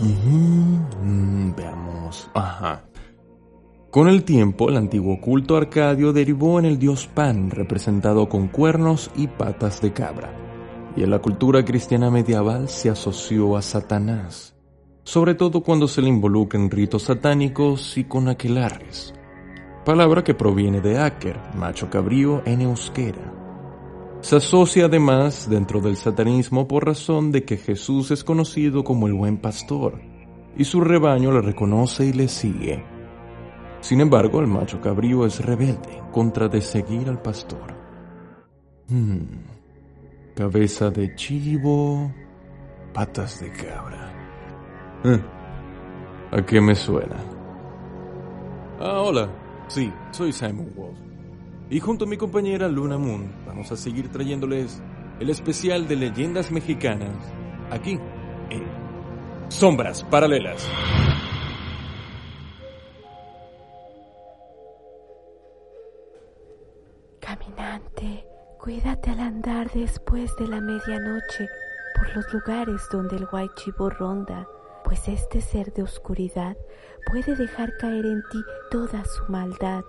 Mm, 0.00 1.54
veamos. 1.56 2.30
Ajá. 2.34 2.84
Con 3.90 4.08
el 4.08 4.24
tiempo, 4.24 4.68
el 4.68 4.76
antiguo 4.76 5.20
culto 5.20 5.56
arcadio 5.56 6.12
derivó 6.12 6.58
en 6.58 6.66
el 6.66 6.78
dios 6.78 7.06
Pan, 7.06 7.50
representado 7.50 8.28
con 8.28 8.48
cuernos 8.48 9.10
y 9.16 9.26
patas 9.26 9.80
de 9.80 9.92
cabra. 9.92 10.30
Y 10.96 11.02
en 11.02 11.10
la 11.10 11.20
cultura 11.20 11.64
cristiana 11.64 12.10
medieval 12.10 12.68
se 12.68 12.90
asoció 12.90 13.56
a 13.56 13.62
Satanás, 13.62 14.54
sobre 15.04 15.34
todo 15.34 15.62
cuando 15.62 15.88
se 15.88 16.02
le 16.02 16.08
involucra 16.08 16.60
en 16.60 16.70
ritos 16.70 17.04
satánicos 17.04 17.96
y 17.96 18.04
con 18.04 18.28
aquelares, 18.28 19.14
palabra 19.84 20.24
que 20.24 20.34
proviene 20.34 20.80
de 20.80 20.98
Aker, 20.98 21.38
macho 21.54 21.88
cabrío 21.88 22.42
en 22.44 22.62
euskera. 22.62 23.35
Se 24.26 24.34
asocia 24.34 24.86
además 24.86 25.48
dentro 25.48 25.80
del 25.80 25.96
satanismo 25.96 26.66
por 26.66 26.84
razón 26.84 27.30
de 27.30 27.44
que 27.44 27.56
Jesús 27.56 28.10
es 28.10 28.24
conocido 28.24 28.82
como 28.82 29.06
el 29.06 29.14
buen 29.14 29.36
pastor, 29.36 30.00
y 30.56 30.64
su 30.64 30.80
rebaño 30.80 31.30
le 31.30 31.42
reconoce 31.42 32.06
y 32.06 32.12
le 32.12 32.26
sigue. 32.26 32.84
Sin 33.78 34.00
embargo, 34.00 34.40
el 34.40 34.48
macho 34.48 34.80
cabrío 34.80 35.26
es 35.26 35.38
rebelde 35.46 36.02
contra 36.10 36.48
de 36.48 36.60
seguir 36.60 37.08
al 37.08 37.22
pastor. 37.22 37.76
Hmm. 38.88 39.44
Cabeza 40.34 40.90
de 40.90 41.14
chivo, 41.14 42.12
patas 42.92 43.38
de 43.38 43.52
cabra. 43.52 44.12
Eh, 45.04 45.22
¿A 46.32 46.44
qué 46.44 46.60
me 46.60 46.74
suena? 46.74 47.22
Ah, 48.80 49.02
hola. 49.02 49.30
Sí, 49.68 49.92
soy 50.10 50.32
Simon 50.32 50.72
Wolf. 50.74 51.05
Y 51.68 51.80
junto 51.80 52.04
a 52.04 52.08
mi 52.08 52.16
compañera 52.16 52.68
Luna 52.68 52.96
Moon 52.96 53.32
vamos 53.44 53.72
a 53.72 53.76
seguir 53.76 54.08
trayéndoles 54.08 54.80
el 55.18 55.30
especial 55.30 55.88
de 55.88 55.96
leyendas 55.96 56.52
mexicanas 56.52 57.16
aquí 57.70 57.98
en 58.50 58.62
Sombras 59.48 60.04
Paralelas. 60.04 60.68
Caminante, 67.18 68.24
cuídate 68.60 69.10
al 69.10 69.20
andar 69.20 69.68
después 69.72 70.36
de 70.36 70.46
la 70.46 70.60
medianoche 70.60 71.48
por 71.96 72.14
los 72.14 72.32
lugares 72.32 72.80
donde 72.92 73.16
el 73.16 73.26
Chivo 73.56 73.90
ronda, 73.90 74.46
pues 74.84 75.08
este 75.08 75.40
ser 75.40 75.72
de 75.72 75.82
oscuridad 75.82 76.56
puede 77.10 77.34
dejar 77.34 77.76
caer 77.78 78.06
en 78.06 78.22
ti 78.30 78.38
toda 78.70 79.04
su 79.04 79.24
maldad. 79.32 79.82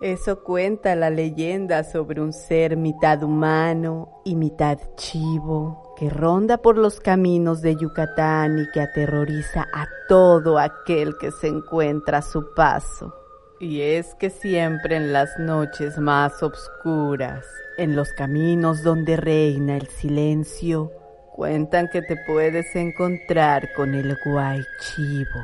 Eso 0.00 0.44
cuenta 0.44 0.94
la 0.94 1.10
leyenda 1.10 1.82
sobre 1.82 2.20
un 2.20 2.32
ser 2.32 2.76
mitad 2.76 3.20
humano 3.24 4.20
y 4.24 4.36
mitad 4.36 4.78
chivo 4.94 5.92
que 5.96 6.08
ronda 6.08 6.58
por 6.58 6.78
los 6.78 7.00
caminos 7.00 7.62
de 7.62 7.74
Yucatán 7.74 8.60
y 8.60 8.70
que 8.70 8.80
aterroriza 8.80 9.66
a 9.74 9.88
todo 10.08 10.60
aquel 10.60 11.18
que 11.18 11.32
se 11.32 11.48
encuentra 11.48 12.18
a 12.18 12.22
su 12.22 12.54
paso. 12.54 13.12
Y 13.58 13.80
es 13.80 14.14
que 14.14 14.30
siempre 14.30 14.94
en 14.94 15.12
las 15.12 15.36
noches 15.36 15.98
más 15.98 16.44
oscuras, 16.44 17.44
en 17.76 17.96
los 17.96 18.12
caminos 18.12 18.84
donde 18.84 19.16
reina 19.16 19.76
el 19.76 19.88
silencio, 19.88 20.92
cuentan 21.34 21.88
que 21.88 22.02
te 22.02 22.16
puedes 22.24 22.76
encontrar 22.76 23.72
con 23.74 23.96
el 23.96 24.16
guay 24.24 24.62
chivo 24.78 25.40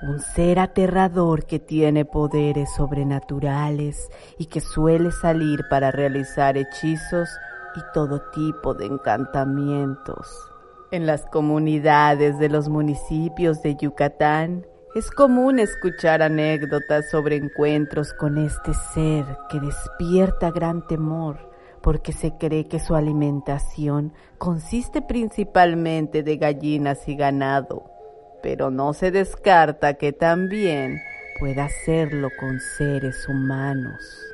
un 0.00 0.20
ser 0.20 0.60
aterrador 0.60 1.44
que 1.44 1.58
tiene 1.58 2.04
poderes 2.04 2.72
sobrenaturales 2.74 4.10
y 4.38 4.46
que 4.46 4.60
suele 4.60 5.10
salir 5.10 5.64
para 5.68 5.90
realizar 5.90 6.56
hechizos 6.56 7.28
y 7.74 7.80
todo 7.92 8.22
tipo 8.30 8.74
de 8.74 8.86
encantamientos. 8.86 10.28
En 10.90 11.06
las 11.06 11.26
comunidades 11.26 12.38
de 12.38 12.48
los 12.48 12.68
municipios 12.68 13.60
de 13.62 13.76
Yucatán 13.76 14.66
es 14.94 15.10
común 15.10 15.58
escuchar 15.58 16.22
anécdotas 16.22 17.10
sobre 17.10 17.36
encuentros 17.36 18.14
con 18.14 18.38
este 18.38 18.72
ser 18.94 19.24
que 19.50 19.60
despierta 19.60 20.50
gran 20.50 20.86
temor 20.86 21.50
porque 21.82 22.12
se 22.12 22.36
cree 22.38 22.66
que 22.66 22.80
su 22.80 22.94
alimentación 22.94 24.12
consiste 24.38 25.02
principalmente 25.02 26.22
de 26.22 26.36
gallinas 26.36 27.06
y 27.08 27.16
ganado 27.16 27.97
pero 28.42 28.70
no 28.70 28.92
se 28.92 29.10
descarta 29.10 29.94
que 29.94 30.12
también 30.12 31.00
pueda 31.38 31.66
hacerlo 31.66 32.30
con 32.38 32.60
seres 32.60 33.28
humanos. 33.28 34.24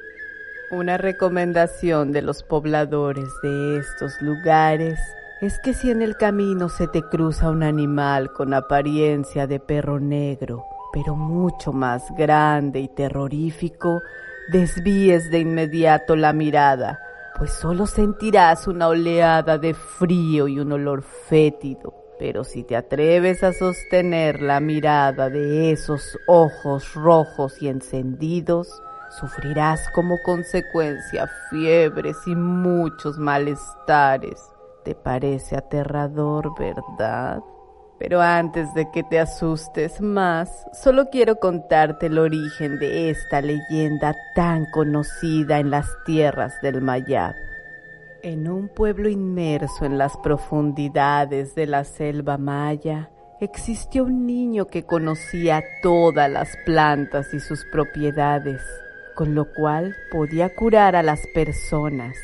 Una 0.71 0.97
recomendación 0.97 2.13
de 2.13 2.23
los 2.23 2.43
pobladores 2.43 3.29
de 3.43 3.79
estos 3.79 4.21
lugares 4.23 4.99
es 5.41 5.59
que 5.61 5.75
si 5.75 5.91
en 5.91 6.01
el 6.03 6.17
camino 6.17 6.69
se 6.69 6.89
te 6.89 7.03
cruza 7.03 7.51
un 7.51 7.63
animal 7.63 8.33
con 8.33 8.55
apariencia 8.55 9.47
de 9.47 9.61
perro 9.61 10.01
negro, 10.01 10.65
pero 10.93 11.15
mucho 11.15 11.73
más 11.73 12.03
grande 12.17 12.81
y 12.81 12.89
terrorífico, 12.89 14.01
desvíes 14.51 15.31
de 15.31 15.41
inmediato 15.41 16.17
la 16.17 16.33
mirada, 16.33 17.01
pues 17.37 17.53
solo 17.53 17.87
sentirás 17.87 18.67
una 18.67 18.89
oleada 18.89 19.59
de 19.59 19.75
frío 19.75 20.49
y 20.49 20.59
un 20.59 20.73
olor 20.73 21.03
fétido 21.03 22.04
pero 22.19 22.45
si 22.45 22.63
te 22.63 22.77
atreves 22.77 23.43
a 23.43 23.53
sostener 23.53 24.41
la 24.41 24.61
mirada 24.61 25.31
de 25.31 25.73
esos 25.73 26.19
ojos 26.27 26.95
rojos 26.95 27.61
y 27.61 27.69
encendidos, 27.69 28.69
sufrirás 29.19 29.89
como 29.91 30.17
consecuencia 30.23 31.29
fiebres 31.51 32.17
y 32.27 32.35
muchos 32.35 33.19
malestares. 33.19 34.41
¿Te 34.85 34.95
parece 34.95 35.57
aterrador, 35.57 36.53
verdad? 36.59 37.41
Pero 37.99 38.21
antes 38.21 38.73
de 38.75 38.91
que 38.91 39.03
te 39.03 39.19
asustes 39.21 40.01
más, 40.01 40.67
solo 40.73 41.09
quiero 41.11 41.37
contarte 41.37 42.07
el 42.07 42.19
origen 42.19 42.79
de 42.79 43.11
esta 43.11 43.41
leyenda 43.41 44.15
tan 44.35 44.67
conocida 44.73 45.59
en 45.59 45.71
las 45.71 45.87
tierras 46.05 46.53
del 46.61 46.83
Mayab. 46.83 47.35
En 48.25 48.49
un 48.49 48.69
pueblo 48.69 49.11
inmerso 49.11 49.85
en 49.85 49.99
las 49.99 50.17
profundidades 50.17 51.55
de 51.55 51.67
la 51.67 51.85
selva 51.85 52.39
maya, 52.39 53.11
existió 53.39 54.05
un 54.05 54.25
niño 54.25 54.67
que 54.67 54.87
conocía 54.87 55.63
todas 55.83 56.31
las 56.31 56.57
plantas 56.65 57.35
y 57.35 57.41
sus 57.41 57.67
propiedades, 57.71 58.63
con 59.15 59.35
lo 59.35 59.53
cual 59.53 59.95
podía 60.11 60.55
curar 60.55 60.97
a 60.97 61.03
las 61.03 61.21
personas. 61.35 62.17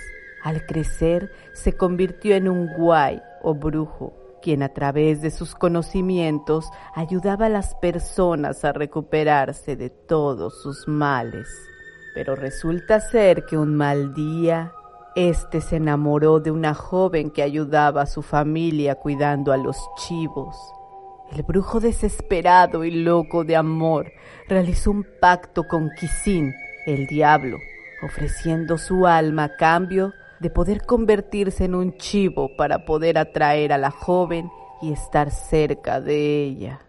Al 0.43 0.65
crecer 0.65 1.31
se 1.53 1.75
convirtió 1.75 2.35
en 2.35 2.49
un 2.49 2.73
guay 2.79 3.21
o 3.43 3.55
brujo, 3.55 4.15
quien 4.41 4.63
a 4.63 4.71
través 4.71 5.21
de 5.21 5.31
sus 5.31 5.55
conocimientos 5.55 6.65
ayudaba 6.95 7.45
a 7.45 7.51
las 7.51 7.75
personas 7.75 8.65
a 8.65 8.73
recuperarse 8.73 9.77
de 9.77 9.91
todos 9.91 10.63
sus 10.63 10.89
males. 10.89 11.47
Pero 12.15 12.37
resulta 12.37 13.01
ser 13.01 13.45
que 13.45 13.59
un 13.59 13.77
mal 13.77 14.15
día 14.15 14.73
este 15.17 15.61
se 15.61 15.77
enamoró 15.77 16.41
de 16.41 16.51
una 16.51 16.75
joven 16.75 17.31
que 17.31 17.43
ayudaba 17.43 18.03
a 18.03 18.07
su 18.07 18.23
familia 18.23 18.95
cuidando 18.95 19.53
a 19.53 19.57
los 19.57 19.77
chivos. 19.97 20.57
El 21.33 21.43
brujo 21.43 21.81
desesperado 21.81 22.85
y 22.85 22.91
loco 22.91 23.45
de 23.45 23.57
amor 23.57 24.13
realizó 24.49 24.91
un 24.91 25.07
pacto 25.21 25.65
con 25.69 25.91
Kisin, 25.99 26.55
el 26.87 27.07
diablo, 27.07 27.59
ofreciendo 28.03 28.79
su 28.79 29.07
alma 29.07 29.45
a 29.45 29.57
cambio 29.57 30.13
de 30.41 30.51
poder 30.51 30.83
convertirse 30.87 31.65
en 31.65 31.75
un 31.75 31.97
chivo 31.99 32.51
para 32.57 32.85
poder 32.85 33.19
atraer 33.19 33.73
a 33.73 33.79
la 33.79 33.91
joven 33.91 34.51
y 34.81 34.93
estar 34.93 35.31
cerca 35.31 36.01
de 36.01 36.45
ella. 36.45 36.81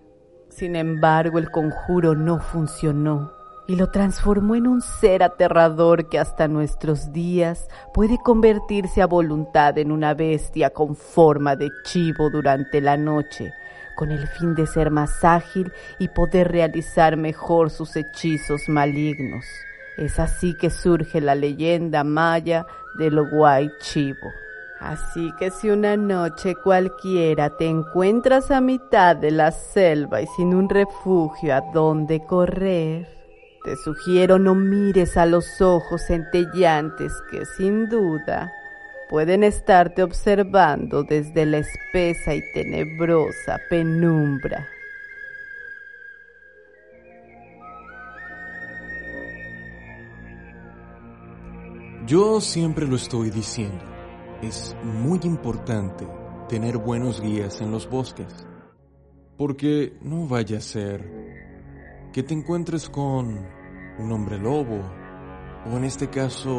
Sin 0.49 0.75
embargo, 0.75 1.38
el 1.38 1.51
conjuro 1.51 2.15
no 2.15 2.39
funcionó 2.39 3.41
y 3.67 3.75
lo 3.75 3.89
transformó 3.89 4.55
en 4.55 4.67
un 4.67 4.81
ser 4.81 5.23
aterrador 5.23 6.09
que 6.09 6.19
hasta 6.19 6.47
nuestros 6.47 7.11
días 7.13 7.67
puede 7.94 8.17
convertirse 8.17 9.01
a 9.01 9.07
voluntad 9.07 9.77
en 9.77 9.91
una 9.91 10.13
bestia 10.13 10.72
con 10.72 10.95
forma 10.95 11.55
de 11.55 11.69
chivo 11.83 12.29
durante 12.29 12.81
la 12.81 12.97
noche, 12.97 13.53
con 13.95 14.11
el 14.11 14.27
fin 14.27 14.55
de 14.55 14.67
ser 14.67 14.91
más 14.91 15.24
ágil 15.24 15.71
y 16.00 16.07
poder 16.09 16.51
realizar 16.51 17.18
mejor 17.18 17.69
sus 17.69 17.95
hechizos 17.95 18.68
malignos. 18.68 19.45
Es 19.97 20.19
así 20.19 20.56
que 20.56 20.69
surge 20.69 21.21
la 21.21 21.36
leyenda 21.36 22.03
maya 22.03 22.65
del 22.97 23.21
Guay 23.30 23.71
Chivo. 23.80 24.31
Así 24.80 25.31
que 25.38 25.51
si 25.51 25.69
una 25.69 25.95
noche 25.95 26.56
cualquiera 26.56 27.56
te 27.56 27.68
encuentras 27.68 28.50
a 28.50 28.62
mitad 28.62 29.15
de 29.15 29.30
la 29.30 29.51
selva 29.51 30.21
y 30.24 30.27
sin 30.36 30.56
un 30.56 30.69
refugio 30.69 31.53
a 31.53 31.62
donde 31.71 32.25
correr, 32.25 33.20
te 33.63 33.75
sugiero 33.75 34.40
no 34.40 34.56
mires 34.56 35.18
a 35.18 35.25
los 35.25 35.62
ojos 35.62 36.02
centellantes 36.08 37.13
que 37.30 37.46
sin 37.46 37.90
duda 37.90 38.52
pueden 39.10 39.44
estarte 39.44 40.04
observando 40.04 41.04
desde 41.04 41.46
la 41.46 41.58
espesa 41.58 42.34
y 42.34 42.42
tenebrosa 42.54 43.60
penumbra. 43.69 44.68
Yo 52.08 52.42
siempre 52.42 52.88
lo 52.88 52.96
estoy 52.96 53.30
diciendo. 53.30 53.84
Es 54.42 54.75
muy 54.84 55.19
importante 55.24 56.08
tener 56.50 56.78
buenos 56.78 57.22
guías 57.22 57.62
en 57.62 57.72
los 57.72 57.88
bosques 57.88 58.28
Porque 59.38 59.94
no 60.02 60.28
vaya 60.28 60.58
a 60.58 60.62
ser 60.62 61.31
que 62.13 62.24
te 62.24 62.34
encuentres 62.34 62.90
con 62.90 63.48
un 63.98 64.12
hombre 64.12 64.38
lobo 64.38 64.81
o 65.66 65.78
en 65.78 65.84
este 65.84 66.10
caso 66.10 66.52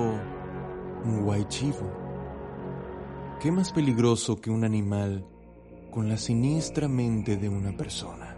un 1.05 1.23
guaychivo. 1.25 1.91
¿Qué 3.41 3.51
más 3.51 3.73
peligroso 3.73 4.41
que 4.41 4.51
un 4.51 4.65
animal 4.65 5.27
con 5.91 6.09
la 6.09 6.17
siniestra 6.17 6.89
mente 6.89 7.37
de 7.37 7.49
una 7.49 7.77
persona? 7.77 8.37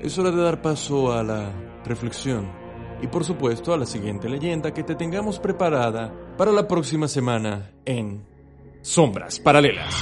Es 0.00 0.18
hora 0.18 0.30
de 0.30 0.42
dar 0.42 0.62
paso 0.62 1.12
a 1.12 1.22
la 1.22 1.50
reflexión 1.84 2.48
y 3.02 3.06
por 3.08 3.24
supuesto 3.24 3.72
a 3.72 3.78
la 3.78 3.86
siguiente 3.86 4.28
leyenda 4.28 4.72
que 4.72 4.82
te 4.82 4.94
tengamos 4.94 5.38
preparada 5.38 6.14
para 6.36 6.52
la 6.52 6.68
próxima 6.68 7.08
semana 7.08 7.72
en 7.84 8.24
Sombras 8.82 9.40
Paralelas. 9.40 9.94